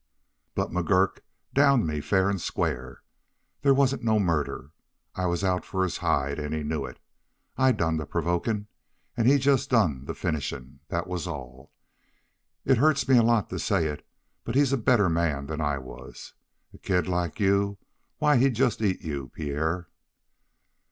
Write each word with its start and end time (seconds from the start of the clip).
"But 0.55 0.71
McGurk 0.71 1.19
downed 1.53 1.85
me 1.85 2.01
fair 2.01 2.27
and 2.27 2.41
square. 2.41 3.03
There 3.61 3.71
wasn't 3.71 4.01
no 4.01 4.17
murder. 4.17 4.71
I 5.13 5.27
was 5.27 5.43
out 5.43 5.63
for 5.63 5.83
his 5.83 5.97
hide, 5.97 6.39
and 6.39 6.55
he 6.55 6.63
knew 6.63 6.87
it. 6.87 6.97
I 7.55 7.71
done 7.71 7.97
the 7.97 8.07
provokin', 8.07 8.65
an' 9.15 9.27
he 9.27 9.37
jest 9.37 9.69
done 9.69 10.05
the 10.05 10.15
finishin', 10.15 10.79
that 10.87 11.05
was 11.05 11.27
all. 11.27 11.71
It 12.65 12.79
hurts 12.79 13.07
me 13.07 13.17
a 13.17 13.21
lot 13.21 13.51
to 13.51 13.59
say 13.59 13.85
it, 13.89 14.03
but 14.43 14.55
he's 14.55 14.73
a 14.73 14.75
better 14.77 15.07
man 15.07 15.45
than 15.45 15.61
I 15.61 15.77
was. 15.77 16.33
A 16.73 16.79
kid 16.79 17.07
like 17.07 17.39
you, 17.39 17.77
why, 18.17 18.37
he'd 18.37 18.55
jest 18.55 18.81
eat 18.81 19.03
you, 19.03 19.27
Pierre." 19.27 19.87